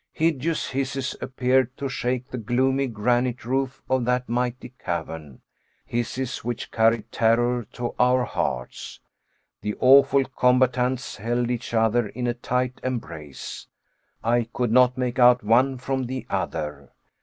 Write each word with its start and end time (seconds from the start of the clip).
Hideous 0.13 0.71
hisses 0.71 1.15
appeared 1.21 1.77
to 1.77 1.87
shake 1.87 2.31
the 2.31 2.39
gloomy 2.39 2.87
granite 2.87 3.45
roof 3.45 3.83
of 3.87 4.03
that 4.05 4.27
mighty 4.27 4.69
cavern 4.83 5.41
hisses 5.85 6.39
which 6.43 6.71
carried 6.71 7.11
terror 7.11 7.67
to 7.73 7.93
our 7.99 8.25
hearts. 8.25 8.99
The 9.61 9.75
awful 9.79 10.25
combatants 10.25 11.17
held 11.17 11.51
each 11.51 11.75
other 11.75 12.07
in 12.07 12.25
a 12.25 12.33
tight 12.33 12.81
embrace. 12.83 13.67
I 14.23 14.49
could 14.53 14.71
not 14.71 14.97
make 14.97 15.19
out 15.19 15.43
one 15.43 15.77
from 15.77 16.07
the 16.07 16.25
other. 16.31 16.93